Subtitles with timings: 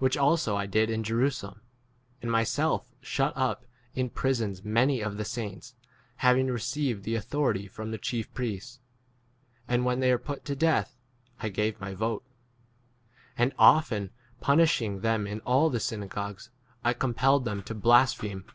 [0.00, 1.60] Which also I did in Jerusalem,
[2.20, 5.76] and myself shut up in prisons many of the saints,
[6.16, 8.80] having received the autho rity from the chief priests;
[9.68, 10.96] and when they were put to death
[11.38, 12.24] I 11 gave my vote.
[13.38, 16.50] And often punish ing them in all the synagogues,
[16.82, 18.46] I compelled them to blaspheme.